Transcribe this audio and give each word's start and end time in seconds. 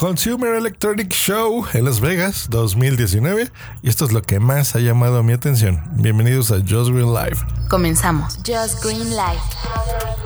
Consumer 0.00 0.54
Electronic 0.54 1.12
Show 1.12 1.66
en 1.74 1.84
Las 1.84 2.00
Vegas 2.00 2.46
2019 2.48 3.50
y 3.82 3.90
esto 3.90 4.06
es 4.06 4.12
lo 4.12 4.22
que 4.22 4.40
más 4.40 4.74
ha 4.74 4.80
llamado 4.80 5.22
mi 5.22 5.34
atención. 5.34 5.82
Bienvenidos 5.92 6.50
a 6.50 6.54
Just 6.54 6.90
Green 6.90 7.12
Live. 7.12 7.36
Comenzamos. 7.68 8.38
Just 8.38 8.82
Green 8.82 9.10
Life. 9.10 10.19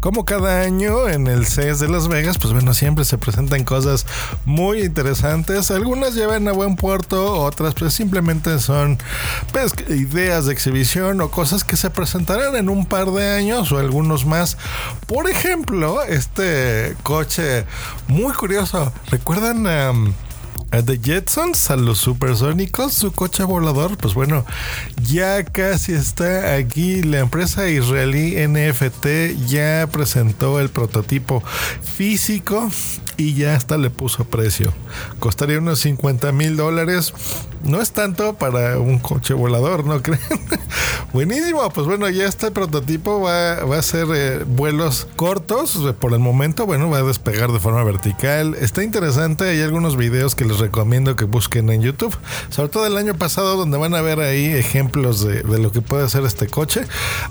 Como 0.00 0.24
cada 0.24 0.60
año 0.60 1.08
en 1.08 1.26
el 1.26 1.44
CES 1.44 1.80
de 1.80 1.88
Las 1.88 2.06
Vegas, 2.06 2.38
pues 2.38 2.52
bueno, 2.52 2.72
siempre 2.72 3.04
se 3.04 3.18
presentan 3.18 3.64
cosas 3.64 4.06
muy 4.44 4.82
interesantes. 4.82 5.72
Algunas 5.72 6.14
llevan 6.14 6.46
a 6.46 6.52
buen 6.52 6.76
puerto, 6.76 7.40
otras 7.40 7.74
pues 7.74 7.94
simplemente 7.94 8.60
son 8.60 8.98
pues, 9.52 9.74
ideas 9.88 10.46
de 10.46 10.52
exhibición 10.52 11.20
o 11.20 11.32
cosas 11.32 11.64
que 11.64 11.76
se 11.76 11.90
presentarán 11.90 12.54
en 12.54 12.68
un 12.68 12.86
par 12.86 13.10
de 13.10 13.28
años 13.28 13.72
o 13.72 13.78
algunos 13.78 14.24
más. 14.24 14.56
Por 15.08 15.28
ejemplo, 15.28 16.02
este 16.04 16.96
coche 17.02 17.66
muy 18.06 18.32
curioso. 18.34 18.92
¿Recuerdan? 19.10 20.14
The 20.70 20.98
Jetsons, 20.98 21.70
a 21.70 21.76
los 21.76 21.98
supersónicos, 21.98 22.92
su 22.92 23.12
coche 23.12 23.42
volador, 23.42 23.96
pues 23.96 24.14
bueno, 24.14 24.44
ya 25.02 25.42
casi 25.42 25.92
está 25.92 26.54
aquí. 26.54 27.02
La 27.02 27.20
empresa 27.20 27.68
israelí 27.68 28.36
NFT 28.46 29.46
ya 29.46 29.88
presentó 29.90 30.60
el 30.60 30.68
prototipo 30.68 31.42
físico 31.82 32.70
y 33.16 33.34
ya 33.34 33.56
hasta 33.56 33.78
le 33.78 33.90
puso 33.90 34.24
precio. 34.24 34.72
Costaría 35.18 35.58
unos 35.58 35.80
50 35.80 36.32
mil 36.32 36.56
dólares. 36.56 37.12
No 37.64 37.80
es 37.80 37.92
tanto 37.92 38.34
para 38.34 38.78
un 38.78 38.98
coche 38.98 39.34
volador, 39.34 39.84
¿no 39.84 40.02
creen? 40.02 40.20
Buenísimo, 41.12 41.68
pues 41.70 41.86
bueno, 41.86 42.08
ya 42.08 42.26
este 42.26 42.50
prototipo 42.50 43.20
va, 43.20 43.54
a 43.54 43.78
hacer 43.78 44.06
eh, 44.14 44.44
vuelos 44.46 45.06
cortos 45.16 45.78
por 45.98 46.12
el 46.12 46.18
momento. 46.18 46.66
Bueno, 46.66 46.90
va 46.90 46.98
a 46.98 47.02
despegar 47.02 47.50
de 47.52 47.60
forma 47.60 47.82
vertical. 47.82 48.54
Está 48.60 48.82
interesante, 48.82 49.48
hay 49.48 49.60
algunos 49.62 49.96
videos 49.96 50.34
que 50.34 50.44
les 50.44 50.58
recomiendo 50.58 51.16
que 51.16 51.24
busquen 51.24 51.70
en 51.70 51.82
YouTube. 51.82 52.16
Sobre 52.50 52.68
todo 52.68 52.86
el 52.86 52.96
año 52.96 53.14
pasado, 53.14 53.56
donde 53.56 53.78
van 53.78 53.94
a 53.94 54.02
ver 54.02 54.20
ahí 54.20 54.46
ejemplos 54.46 55.24
de, 55.24 55.42
de 55.42 55.58
lo 55.58 55.72
que 55.72 55.80
puede 55.80 56.04
hacer 56.04 56.24
este 56.24 56.46
coche. 56.46 56.82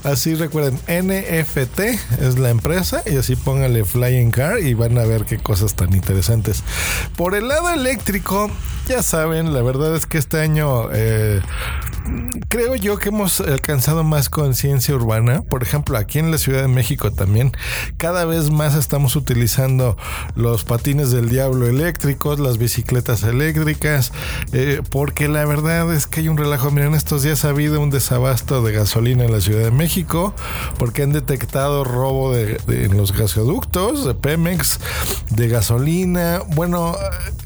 Así 0.04 0.36
recuerden, 0.36 0.80
NFT 0.88 1.80
es 2.22 2.40
la 2.40 2.50
empresa 2.50 3.04
y 3.06 3.18
así 3.18 3.36
póngale 3.36 3.86
Flying 3.86 4.32
Car 4.32 4.60
y 4.60 4.74
van 4.74 4.98
a 4.98 5.04
ver 5.04 5.26
qué 5.26 5.38
cosas 5.38 5.76
tan 5.76 5.94
interesantes. 5.94 6.64
Por 7.16 7.36
el 7.36 7.48
lado 7.48 7.70
eléctrico, 7.70 8.50
ya 8.88 9.04
saben, 9.04 9.54
la 9.54 9.62
verdad 9.62 9.96
es 9.96 10.06
que 10.06 10.17
este 10.18 10.40
año 10.42 10.90
eh, 10.94 11.42
creo 12.50 12.76
yo 12.76 12.98
que 12.98 13.10
hemos 13.10 13.42
alcanzado 13.42 14.04
más 14.04 14.30
conciencia 14.30 14.96
urbana. 14.96 15.42
Por 15.42 15.64
ejemplo, 15.64 15.98
aquí 15.98 16.20
en 16.20 16.32
la 16.32 16.38
Ciudad 16.38 16.62
de 16.62 16.68
México 16.68 17.12
también, 17.12 17.52
cada 17.98 18.26
vez 18.26 18.50
más 18.50 18.76
estamos 18.76 19.16
utilizando 19.16 19.98
los 20.36 20.64
patines 20.64 21.12
del 21.12 21.30
diablo 21.30 21.68
eléctricos, 21.68 22.40
las 22.40 22.58
bicicletas 22.58 23.24
eléctricas, 23.24 24.12
eh, 24.54 24.82
porque 24.90 25.28
la 25.28 25.46
verdad 25.46 25.94
es 25.94 26.08
que 26.08 26.22
hay 26.22 26.30
un 26.30 26.38
relajo. 26.38 26.72
Miren, 26.72 26.94
estos 26.94 27.24
días 27.24 27.44
ha 27.46 27.50
habido 27.50 27.82
un 27.82 27.90
desabasto 27.90 28.62
de 28.64 28.72
gasolina 28.72 29.26
en 29.26 29.32
la 29.32 29.42
Ciudad 29.42 29.64
de 29.64 29.72
México, 29.72 30.34
porque 30.78 31.04
han 31.04 31.12
detectado 31.12 31.84
robo 31.84 32.34
de, 32.34 32.60
en 32.68 32.96
los 32.96 33.14
gasoductos, 33.14 34.06
de 34.06 34.14
Pemex, 34.14 34.80
de 35.30 35.48
gasolina. 35.48 36.42
Bueno, 36.56 36.96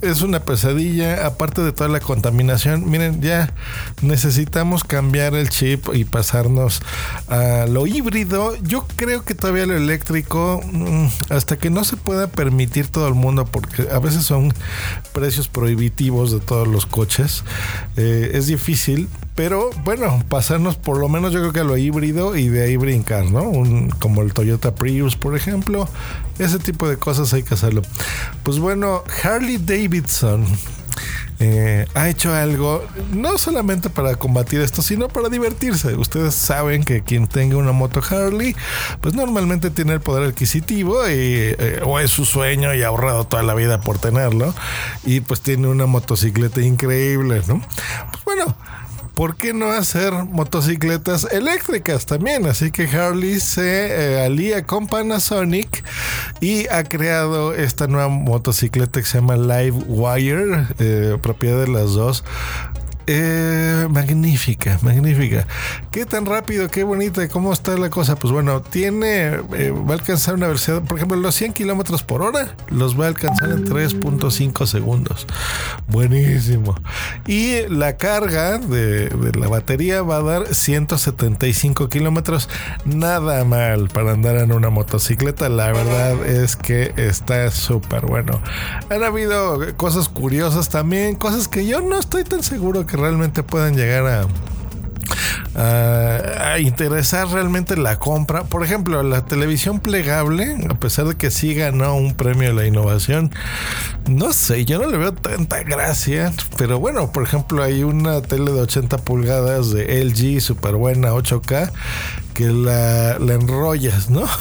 es 0.02 0.22
una 0.22 0.42
pesadilla, 0.42 1.26
aparte 1.26 1.62
de 1.62 1.72
toda 1.72 1.90
la 1.90 2.00
contaminación. 2.00 2.90
Miren, 2.90 3.22
ya 3.22 3.54
necesitamos 4.02 4.84
cambiar 4.92 5.36
el 5.36 5.50
chip 5.50 5.88
y 5.94 6.04
pasarnos 6.04 6.82
a 7.30 7.66
lo 7.66 7.88
híbrido. 7.88 8.58
Yo 8.62 8.86
creo 8.98 9.24
que 9.24 9.36
todavía 9.36 9.66
lo 9.66 9.78
eléctrico, 9.78 10.60
mm, 10.70 11.06
hasta 11.30 11.58
que 11.58 11.70
no 11.70 11.86
se 11.86 11.96
pueda 11.96 12.28
permitir 12.28 12.90
todo 12.90 13.08
el 13.08 13.14
mundo, 13.14 13.46
porque 13.46 13.88
a 13.90 14.00
veces 14.00 14.26
son 14.26 14.54
precios 15.14 15.48
prohibitivos 15.48 16.34
de 16.34 16.42
todos 16.42 16.68
los 16.68 16.86
coches, 16.86 17.46
eh, 17.96 18.32
es 18.34 18.48
difícil. 18.48 19.08
Pero 19.34 19.70
bueno, 19.86 20.22
pasarnos 20.28 20.76
por 20.76 20.98
lo 20.98 21.08
menos 21.08 21.32
yo 21.32 21.40
creo 21.40 21.54
que 21.54 21.62
a 21.62 21.64
lo 21.64 21.78
híbrido 21.78 22.36
y 22.36 22.50
de 22.50 22.64
ahí 22.66 22.76
brincar, 22.76 23.32
¿no? 23.32 23.50
Como 24.00 24.24
el 24.24 24.34
Toyota 24.34 24.76
Prius, 24.76 25.16
por 25.16 25.38
ejemplo. 25.38 25.88
Ese 26.38 26.60
tipo 26.60 26.90
de 26.90 26.98
cosas 26.98 27.32
hay 27.34 27.44
que 27.44 27.54
hacerlo. 27.54 27.82
Pues 28.44 28.60
bueno, 28.60 29.04
Harley 29.24 29.58
Davidson 29.58 30.46
eh, 31.44 31.88
ha 31.96 32.08
hecho 32.08 32.32
algo 32.36 32.86
no 33.12 33.40
solamente 33.40 33.90
para 33.90 34.16
combatir 34.16 34.62
esto, 34.62 34.84
sino 34.84 35.08
para 35.08 35.28
divertirse. 35.28 35.96
Ustedes 35.96 36.36
saben 36.36 36.84
que 36.84 37.02
quien 37.02 37.28
tenga 37.28 37.58
una 37.58 37.72
moto 37.72 38.00
Harley, 38.08 38.56
pues 39.02 39.16
normalmente 39.16 39.72
tiene 39.72 39.94
el 39.94 40.02
poder 40.02 40.30
adquisitivo 40.30 41.08
y, 41.10 41.56
eh, 41.58 41.82
o 41.84 42.00
es 42.00 42.12
su 42.12 42.26
sueño 42.26 42.76
y 42.76 42.84
ha 42.84 42.90
ahorrado 42.90 43.26
toda 43.26 43.42
la 43.42 43.56
vida 43.56 43.82
por 43.82 43.98
tenerlo. 43.98 44.54
Y 45.04 45.22
pues 45.22 45.42
tiene 45.42 45.68
una 45.68 45.88
motocicleta 45.88 46.62
increíble, 46.62 47.42
¿no? 47.48 47.60
Pues 48.12 48.24
bueno. 48.24 48.56
¿Por 49.22 49.36
qué 49.36 49.54
no 49.54 49.68
hacer 49.68 50.14
motocicletas 50.14 51.28
eléctricas 51.32 52.08
también? 52.08 52.48
Así 52.48 52.72
que 52.72 52.88
Harley 52.88 53.40
se 53.40 54.16
eh, 54.16 54.26
alía 54.26 54.66
con 54.66 54.88
Panasonic 54.88 55.84
y 56.40 56.68
ha 56.70 56.84
creado 56.86 57.54
esta 57.54 57.86
nueva 57.86 58.08
motocicleta 58.08 59.00
que 59.00 59.06
se 59.06 59.20
llama 59.20 59.36
Live 59.36 59.78
Wire, 59.86 60.66
eh, 60.80 61.20
propiedad 61.22 61.60
de 61.60 61.68
las 61.68 61.92
dos. 61.92 62.24
Eh, 63.14 63.88
magnífica, 63.90 64.80
magnífica. 64.84 65.46
Qué 65.92 66.06
tan 66.06 66.26
rápido, 66.26 66.70
qué 66.70 66.86
bonita, 66.86 67.28
cómo 67.28 67.52
está 67.52 67.78
la 67.78 67.90
cosa. 67.90 68.16
Pues 68.16 68.32
bueno, 68.32 68.62
tiene, 68.62 69.34
eh, 69.54 69.72
va 69.72 69.90
a 69.90 69.94
alcanzar 69.96 70.36
una 70.36 70.48
velocidad, 70.48 70.82
por 70.82 70.96
ejemplo, 70.96 71.18
los 71.18 71.36
100 71.36 71.52
kilómetros 71.52 72.04
por 72.04 72.22
hora 72.22 72.56
los 72.70 72.98
va 72.98 73.06
a 73.06 73.08
alcanzar 73.10 73.50
en 73.50 73.66
3.5 73.66 74.66
segundos. 74.66 75.28
Buenísimo. 75.90 76.74
Y 77.28 77.68
la 77.68 77.98
carga 77.98 78.60
de, 78.60 79.10
de 79.10 79.38
la 79.38 79.50
batería 79.50 80.04
va 80.04 80.18
a 80.18 80.24
dar 80.24 80.56
175 80.56 81.90
kilómetros. 81.90 82.48
Nada 82.86 83.44
mal 83.44 83.90
para 83.90 84.14
andar 84.14 84.38
en 84.38 84.54
una 84.54 84.70
motocicleta. 84.70 85.50
La 85.50 85.74
verdad 85.74 86.26
es 86.26 86.56
que 86.56 86.94
está 86.96 87.52
súper 87.52 88.06
bueno. 88.06 88.42
Han 88.90 89.04
habido 89.04 89.60
cosas 89.76 90.08
curiosas 90.08 90.70
también, 90.70 91.16
cosas 91.16 91.50
que 91.50 91.66
yo 91.66 91.82
no 91.82 92.00
estoy 92.00 92.24
tan 92.24 92.42
seguro 92.42 92.86
que 92.86 93.01
realmente 93.02 93.44
puedan 93.44 93.76
llegar 93.76 94.08
a, 94.08 94.28
a, 95.56 96.60
interesar 96.60 97.28
realmente 97.28 97.76
la 97.76 98.00
compra. 98.00 98.44
Por 98.44 98.64
ejemplo, 98.64 99.04
la 99.04 99.26
televisión 99.26 99.80
plegable, 99.80 100.56
a 100.70 100.76
pesar 100.76 101.08
de 101.08 101.16
que 101.16 101.32
sí 101.32 101.54
ganó 101.54 101.96
un 101.96 102.14
premio 102.14 102.50
de 102.50 102.54
la 102.54 102.66
innovación, 102.66 103.32
no 104.08 104.34
sé, 104.34 104.66
yo 104.66 104.80
no 104.80 104.88
le 104.88 104.98
veo 104.98 105.14
tanta 105.14 105.64
gracia. 105.64 106.34
Pero 106.58 106.80
bueno, 106.80 107.12
por 107.12 107.24
ejemplo, 107.24 107.64
hay 107.64 107.84
una 107.84 108.22
tele 108.22 108.52
de 108.52 108.62
80 108.62 109.00
pulgadas 109.00 109.72
de 109.72 110.04
LG, 110.04 110.42
súper 110.42 110.76
buena, 110.76 111.12
8K, 111.12 111.72
que 112.34 112.48
la, 112.48 113.20
la 113.20 113.34
enrollas, 113.34 114.10
¿no? 114.10 114.24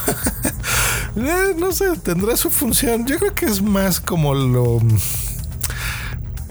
Eh, 1.16 1.54
no 1.58 1.72
sé, 1.72 1.86
tendrá 2.02 2.36
su 2.36 2.50
función. 2.50 3.04
Yo 3.04 3.18
creo 3.18 3.34
que 3.34 3.46
es 3.46 3.60
más 3.60 3.98
como 3.98 4.32
lo 4.32 4.80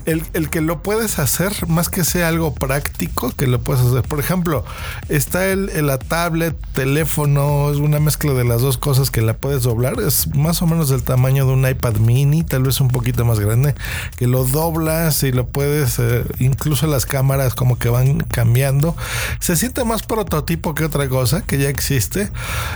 el, 0.10 0.24
el 0.34 0.50
que 0.50 0.62
lo 0.62 0.82
puedes 0.82 1.20
hacer, 1.20 1.54
más 1.68 1.90
que 1.90 2.04
sea 2.04 2.28
algo 2.28 2.54
práctico, 2.54 3.32
que 3.32 3.48
lo 3.48 3.60
puedes 3.62 3.86
hacer. 3.86 4.02
Por 4.04 4.20
ejemplo, 4.20 4.64
está 5.10 5.48
el, 5.48 5.70
el- 5.70 5.88
la 5.90 5.98
tablet, 5.98 6.56
teléfono, 6.74 7.72
es 7.72 7.78
una 7.78 8.00
mezcla 8.00 8.34
de 8.34 8.44
las 8.44 8.62
dos 8.62 8.78
cosas 8.78 9.10
que 9.10 9.22
la 9.22 9.34
puedes 9.36 9.64
doblar. 9.64 10.00
Es 10.00 10.28
más 10.36 10.62
o 10.62 10.68
menos 10.68 10.90
del 10.90 11.02
tamaño 11.04 11.46
de 11.48 11.54
un 11.54 11.68
iPad 11.68 11.96
mini, 11.96 12.44
tal 12.44 12.64
vez 12.64 12.80
un 12.80 12.90
poquito 12.90 13.26
más 13.26 13.40
grande, 13.40 13.74
que 14.18 14.28
lo 14.28 14.44
doblas 14.46 15.24
y 15.24 15.32
lo 15.32 15.48
puedes, 15.48 15.98
eh, 16.00 16.24
incluso 16.40 16.86
las 16.88 17.06
cámaras 17.06 17.56
como 17.56 17.80
que 17.80 17.90
van 17.90 18.20
cambiando. 18.20 18.96
Se 19.40 19.56
siente 19.56 19.84
más 19.84 20.04
prototipo 20.04 20.76
que 20.76 20.86
otra 20.86 21.10
cosa 21.10 21.42
que 21.42 21.58
ya 21.58 21.70
existe. 21.70 22.30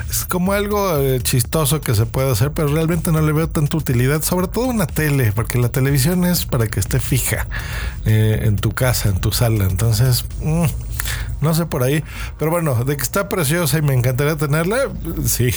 Es 0.10 0.26
como 0.26 0.54
algo 0.54 0.98
eh, 0.98 1.20
chistoso 1.22 1.82
que 1.82 1.94
se 1.94 2.06
puede 2.06 2.32
hacer, 2.32 2.52
pero 2.52 2.70
realmente 2.70 3.12
no 3.12 3.22
le 3.22 3.32
veo 3.34 3.48
tanta 3.50 3.78
utilidad, 3.78 4.22
sobre 4.24 4.48
todo 4.48 4.66
una 4.66 4.88
tele, 4.88 5.32
porque 5.34 5.60
la 5.60 5.70
televisión 5.70 6.24
es 6.26 6.46
para 6.46 6.68
que 6.68 6.80
esté 6.80 7.00
fija 7.00 7.23
eh, 8.06 8.42
en 8.44 8.56
tu 8.58 8.72
casa, 8.72 9.10
en 9.10 9.20
tu 9.20 9.32
sala. 9.32 9.66
Entonces, 9.66 10.26
mm, 10.42 10.66
no 11.42 11.54
sé 11.54 11.66
por 11.66 11.84
ahí. 11.84 12.04
Pero 12.38 12.52
bueno, 12.52 12.84
de 12.84 12.96
que 12.98 13.04
está 13.04 13.30
preciosa 13.30 13.78
y 13.78 13.82
me 13.82 13.94
encantaría 13.94 14.36
tenerla, 14.36 14.90
sí. 15.26 15.52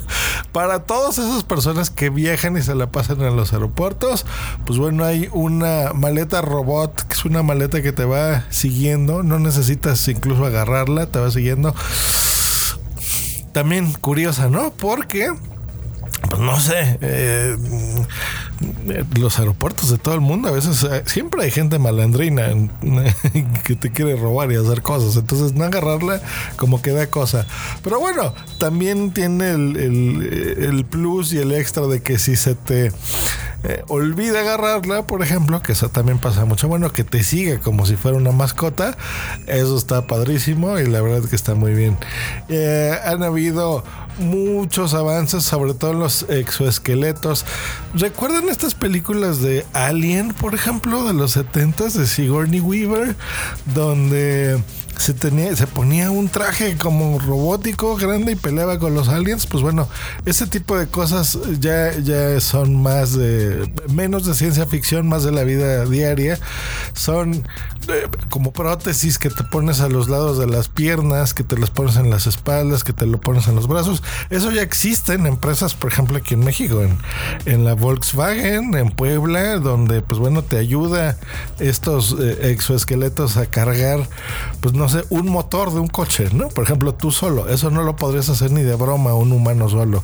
Para 0.52 0.80
todas 0.80 1.18
esas 1.18 1.44
personas 1.44 1.90
que 1.90 2.10
viajan 2.10 2.56
y 2.56 2.62
se 2.62 2.74
la 2.74 2.90
pasan 2.90 3.20
en 3.22 3.36
los 3.36 3.52
aeropuertos, 3.52 4.26
pues 4.66 4.78
bueno, 4.78 5.04
hay 5.04 5.28
una 5.32 5.92
maleta 5.94 6.42
robot, 6.42 7.06
que 7.06 7.14
es 7.14 7.24
una 7.24 7.42
maleta 7.42 7.82
que 7.82 7.92
te 7.92 8.04
va 8.04 8.44
siguiendo. 8.50 9.22
No 9.22 9.38
necesitas 9.38 10.06
incluso 10.08 10.44
agarrarla, 10.44 11.06
te 11.06 11.18
va 11.18 11.30
siguiendo. 11.30 11.74
También 13.52 13.92
curiosa, 13.92 14.48
¿no? 14.48 14.72
Porque 14.72 15.30
pues 16.28 16.40
no 16.40 16.58
sé, 16.60 16.98
eh, 17.00 17.56
los 19.18 19.38
aeropuertos 19.38 19.90
de 19.90 19.98
todo 19.98 20.14
el 20.14 20.20
mundo, 20.20 20.48
a 20.48 20.52
veces 20.52 20.82
eh, 20.84 21.02
siempre 21.06 21.44
hay 21.44 21.50
gente 21.50 21.78
malandrina 21.78 22.48
que 23.64 23.76
te 23.76 23.90
quiere 23.90 24.16
robar 24.16 24.50
y 24.52 24.56
hacer 24.56 24.82
cosas. 24.82 25.16
Entonces, 25.16 25.54
no 25.54 25.64
agarrarla 25.64 26.20
como 26.56 26.82
que 26.82 26.92
da 26.92 27.06
cosa. 27.06 27.46
Pero 27.82 28.00
bueno, 28.00 28.34
también 28.58 29.12
tiene 29.12 29.50
el, 29.50 30.86
plus 30.90 31.32
y 31.32 31.38
el 31.38 31.52
extra 31.52 31.86
de 31.86 32.02
que 32.02 32.18
si 32.18 32.36
se 32.36 32.54
te 32.54 32.92
eh, 33.64 33.82
olvida 33.88 34.40
agarrarla, 34.40 35.06
por 35.06 35.22
ejemplo, 35.22 35.62
que 35.62 35.72
eso 35.72 35.88
también 35.88 36.18
pasa 36.18 36.44
mucho. 36.44 36.68
Bueno, 36.68 36.92
que 36.92 37.04
te 37.04 37.22
siga 37.22 37.58
como 37.60 37.86
si 37.86 37.96
fuera 37.96 38.16
una 38.16 38.32
mascota. 38.32 38.96
Eso 39.46 39.76
está 39.76 40.06
padrísimo 40.06 40.78
y 40.78 40.86
la 40.86 41.00
verdad 41.00 41.28
que 41.28 41.36
está 41.36 41.54
muy 41.54 41.74
bien. 41.74 41.96
han 43.04 43.22
habido 43.22 43.84
muchos 44.18 44.94
avances, 44.94 45.44
sobre 45.44 45.74
todo 45.74 45.92
en 45.92 46.00
los 46.00 46.26
exoesqueletos. 46.28 47.44
¿Recuerdan 47.94 48.48
estas 48.48 48.71
películas 48.74 49.40
de 49.40 49.64
Alien, 49.72 50.32
por 50.32 50.54
ejemplo, 50.54 51.04
de 51.04 51.14
los 51.14 51.36
70s 51.36 51.92
de 51.92 52.06
Sigourney 52.06 52.60
Weaver? 52.60 53.16
Donde 53.74 54.58
se, 54.98 55.14
tenía, 55.14 55.54
se 55.56 55.66
ponía 55.66 56.10
un 56.10 56.28
traje 56.28 56.76
como 56.76 57.18
robótico 57.18 57.96
grande 57.96 58.32
y 58.32 58.36
peleaba 58.36 58.78
con 58.78 58.94
los 58.94 59.08
aliens, 59.08 59.46
pues 59.46 59.62
bueno, 59.62 59.88
ese 60.26 60.46
tipo 60.46 60.76
de 60.76 60.86
cosas 60.86 61.38
ya, 61.60 61.96
ya 61.98 62.40
son 62.40 62.82
más 62.82 63.14
de, 63.14 63.72
menos 63.92 64.26
de 64.26 64.34
ciencia 64.34 64.66
ficción, 64.66 65.08
más 65.08 65.24
de 65.24 65.32
la 65.32 65.44
vida 65.44 65.84
diaria. 65.84 66.38
Son 66.94 67.44
eh, 67.88 68.06
como 68.28 68.52
prótesis 68.52 69.18
que 69.18 69.30
te 69.30 69.42
pones 69.44 69.80
a 69.80 69.88
los 69.88 70.08
lados 70.08 70.38
de 70.38 70.46
las 70.46 70.68
piernas, 70.68 71.34
que 71.34 71.42
te 71.42 71.58
las 71.58 71.70
pones 71.70 71.96
en 71.96 72.10
las 72.10 72.26
espaldas, 72.26 72.84
que 72.84 72.92
te 72.92 73.06
lo 73.06 73.20
pones 73.20 73.48
en 73.48 73.56
los 73.56 73.66
brazos. 73.66 74.02
Eso 74.30 74.52
ya 74.52 74.62
existe 74.62 75.14
en 75.14 75.26
empresas, 75.26 75.74
por 75.74 75.90
ejemplo, 75.90 76.18
aquí 76.18 76.34
en 76.34 76.40
México, 76.44 76.82
en, 76.82 76.98
en 77.46 77.64
la 77.64 77.74
Volkswagen, 77.74 78.74
en 78.74 78.90
Puebla, 78.90 79.58
donde 79.58 80.00
pues 80.00 80.20
bueno, 80.20 80.42
te 80.42 80.58
ayuda 80.58 81.18
estos 81.58 82.16
eh, 82.20 82.50
exoesqueletos 82.52 83.36
a 83.36 83.46
cargar, 83.46 84.08
pues 84.60 84.74
no 84.74 84.81
sé, 84.88 85.04
un 85.10 85.28
motor 85.28 85.72
de 85.72 85.80
un 85.80 85.88
coche, 85.88 86.28
¿no? 86.32 86.48
Por 86.48 86.64
ejemplo, 86.64 86.94
tú 86.94 87.10
solo. 87.10 87.48
Eso 87.48 87.70
no 87.70 87.82
lo 87.82 87.96
podrías 87.96 88.28
hacer 88.28 88.50
ni 88.50 88.62
de 88.62 88.74
broma 88.74 89.14
un 89.14 89.32
humano 89.32 89.68
solo. 89.68 90.02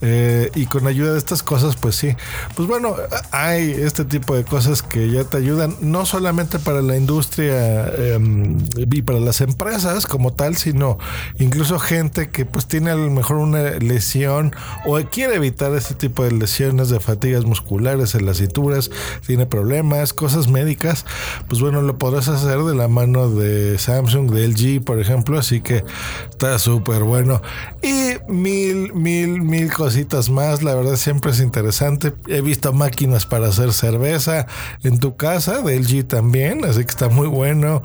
Eh, 0.00 0.50
y 0.54 0.66
con 0.66 0.86
ayuda 0.86 1.12
de 1.12 1.18
estas 1.18 1.42
cosas, 1.42 1.76
pues 1.76 1.96
sí. 1.96 2.16
Pues 2.54 2.68
bueno, 2.68 2.96
hay 3.30 3.70
este 3.70 4.04
tipo 4.04 4.34
de 4.34 4.44
cosas 4.44 4.82
que 4.82 5.10
ya 5.10 5.24
te 5.24 5.36
ayudan, 5.36 5.76
no 5.80 6.06
solamente 6.06 6.58
para 6.58 6.82
la 6.82 6.96
industria 6.96 7.86
em, 7.96 8.58
y 8.76 9.02
para 9.02 9.20
las 9.20 9.40
empresas 9.40 10.06
como 10.06 10.32
tal, 10.32 10.56
sino 10.56 10.98
incluso 11.38 11.78
gente 11.78 12.30
que 12.30 12.44
pues 12.44 12.66
tiene 12.66 12.90
a 12.90 12.96
lo 12.96 13.10
mejor 13.10 13.36
una 13.36 13.70
lesión 13.78 14.54
o 14.84 14.98
quiere 15.10 15.36
evitar 15.36 15.74
este 15.74 15.94
tipo 15.94 16.24
de 16.24 16.32
lesiones 16.32 16.88
de 16.88 17.00
fatigas 17.00 17.44
musculares 17.44 18.14
en 18.14 18.26
las 18.26 18.38
cinturas, 18.38 18.90
tiene 19.26 19.46
problemas, 19.46 20.12
cosas 20.12 20.48
médicas, 20.48 21.04
pues 21.48 21.60
bueno, 21.60 21.82
lo 21.82 21.98
podrás 21.98 22.28
hacer 22.28 22.58
de 22.62 22.74
la 22.74 22.88
mano 22.88 23.30
de 23.30 23.78
Sam 23.78 24.07
Samsung, 24.08 24.30
de 24.30 24.48
LG, 24.48 24.84
por 24.84 25.00
ejemplo, 25.00 25.38
así 25.38 25.60
que 25.60 25.84
está 26.30 26.58
súper 26.58 27.02
bueno. 27.02 27.42
Y 27.82 28.16
mil, 28.30 28.92
mil, 28.94 29.42
mil 29.42 29.72
cositas 29.72 30.30
más, 30.30 30.62
la 30.62 30.74
verdad 30.74 30.96
siempre 30.96 31.30
es 31.30 31.40
interesante. 31.40 32.12
He 32.26 32.40
visto 32.40 32.72
máquinas 32.72 33.26
para 33.26 33.48
hacer 33.48 33.72
cerveza 33.72 34.46
en 34.82 34.98
tu 34.98 35.16
casa, 35.16 35.62
de 35.62 35.78
LG 35.78 36.06
también, 36.06 36.64
así 36.64 36.84
que 36.84 36.90
está 36.90 37.08
muy 37.08 37.28
bueno. 37.28 37.82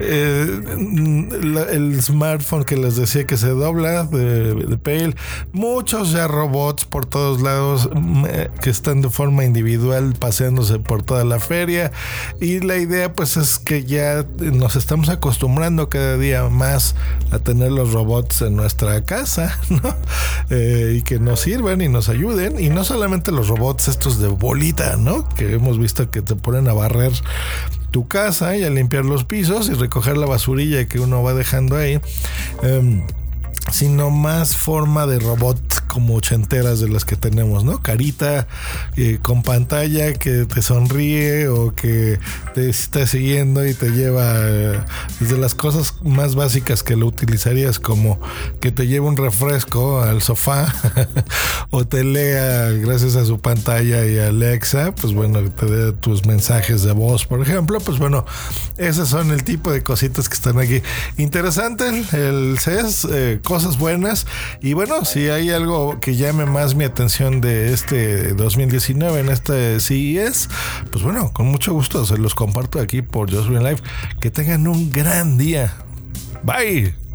Eh, 0.00 0.60
el 1.72 2.02
smartphone 2.02 2.64
que 2.64 2.76
les 2.76 2.96
decía 2.96 3.24
que 3.24 3.36
se 3.36 3.48
dobla 3.48 4.04
de, 4.04 4.54
de 4.54 4.76
Pale, 4.78 5.14
muchos 5.52 6.12
ya 6.12 6.28
robots 6.28 6.84
por 6.84 7.06
todos 7.06 7.42
lados 7.42 7.88
mm, 7.92 8.24
eh, 8.28 8.50
que 8.60 8.70
están 8.70 9.02
de 9.02 9.10
forma 9.10 9.44
individual 9.44 10.14
paseándose 10.18 10.78
por 10.78 11.02
toda 11.02 11.24
la 11.24 11.40
feria 11.40 11.90
y 12.40 12.60
la 12.60 12.76
idea 12.76 13.12
pues 13.12 13.36
es 13.36 13.58
que 13.58 13.84
ya 13.84 14.24
nos 14.38 14.76
estamos 14.76 15.08
acostumbrando 15.08 15.65
cada 15.88 16.16
día 16.16 16.48
más 16.48 16.94
a 17.30 17.38
tener 17.38 17.72
los 17.72 17.92
robots 17.92 18.42
en 18.42 18.56
nuestra 18.56 19.04
casa. 19.04 19.58
Eh, 20.48 20.98
y 20.98 21.02
que 21.02 21.18
nos 21.18 21.40
sirvan 21.40 21.80
y 21.80 21.88
nos 21.88 22.08
ayuden. 22.08 22.60
Y 22.62 22.68
no 22.68 22.84
solamente 22.84 23.32
los 23.32 23.48
robots 23.48 23.88
estos 23.88 24.20
de 24.20 24.28
bolita, 24.28 24.96
¿no? 24.96 25.28
Que 25.30 25.54
hemos 25.54 25.76
visto 25.76 26.08
que 26.08 26.22
te 26.22 26.36
ponen 26.36 26.68
a 26.68 26.72
barrer 26.72 27.10
tu 27.90 28.06
casa 28.06 28.56
y 28.56 28.62
a 28.62 28.70
limpiar 28.70 29.04
los 29.04 29.24
pisos 29.24 29.68
y 29.68 29.72
recoger 29.72 30.16
la 30.16 30.26
basurilla 30.26 30.86
que 30.86 31.00
uno 31.00 31.20
va 31.24 31.34
dejando 31.34 31.76
ahí. 31.76 32.00
Em, 32.62 33.02
sino 33.72 34.10
más 34.10 34.56
forma 34.56 35.06
de 35.06 35.18
robot 35.18 35.58
como 35.96 36.14
ochenteras 36.14 36.78
de 36.78 36.90
las 36.90 37.06
que 37.06 37.16
tenemos, 37.16 37.64
¿no? 37.64 37.80
Carita 37.80 38.46
eh, 38.98 39.18
con 39.22 39.42
pantalla 39.42 40.12
que 40.12 40.44
te 40.44 40.60
sonríe 40.60 41.48
o 41.48 41.74
que 41.74 42.18
te 42.54 42.68
está 42.68 43.06
siguiendo 43.06 43.66
y 43.66 43.72
te 43.72 43.92
lleva 43.92 44.34
eh, 44.42 44.78
desde 45.18 45.38
las 45.38 45.54
cosas 45.54 45.94
más 46.02 46.34
básicas 46.34 46.82
que 46.82 46.96
lo 46.96 47.06
utilizarías 47.06 47.78
como 47.78 48.20
que 48.60 48.70
te 48.70 48.86
lleve 48.86 49.06
un 49.06 49.16
refresco 49.16 50.02
al 50.02 50.20
sofá 50.20 50.70
o 51.70 51.86
te 51.86 52.04
lea 52.04 52.72
gracias 52.72 53.16
a 53.16 53.24
su 53.24 53.38
pantalla 53.40 54.04
y 54.04 54.18
Alexa, 54.18 54.94
pues 54.94 55.14
bueno, 55.14 55.40
te 55.50 55.64
dé 55.64 55.92
tus 55.94 56.26
mensajes 56.26 56.82
de 56.82 56.92
voz, 56.92 57.24
por 57.24 57.40
ejemplo, 57.40 57.80
pues 57.80 57.98
bueno, 57.98 58.26
esos 58.76 59.08
son 59.08 59.30
el 59.30 59.44
tipo 59.44 59.72
de 59.72 59.82
cositas 59.82 60.28
que 60.28 60.34
están 60.34 60.58
aquí. 60.58 60.82
Interesante 61.16 61.88
el 62.12 62.58
CES, 62.58 63.06
eh, 63.10 63.40
cosas 63.42 63.78
buenas. 63.78 64.26
Y 64.60 64.74
bueno, 64.74 65.06
si 65.06 65.30
hay 65.30 65.50
que 66.00 66.16
llame 66.16 66.46
más 66.46 66.74
mi 66.74 66.84
atención 66.84 67.40
de 67.40 67.72
este 67.72 68.34
2019 68.34 69.20
en 69.20 69.28
este 69.28 69.80
CES, 69.80 70.48
pues 70.90 71.02
bueno, 71.02 71.32
con 71.32 71.46
mucho 71.46 71.72
gusto 71.72 72.04
se 72.04 72.18
los 72.18 72.34
comparto 72.34 72.80
aquí 72.80 73.02
por 73.02 73.30
Just 73.32 73.48
Green 73.48 73.64
Life. 73.64 73.82
Que 74.20 74.30
tengan 74.30 74.66
un 74.66 74.90
gran 74.90 75.38
día. 75.38 75.74
Bye. 76.42 77.05